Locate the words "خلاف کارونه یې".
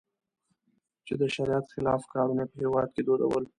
1.75-2.49